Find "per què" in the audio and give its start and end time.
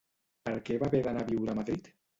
0.49-0.79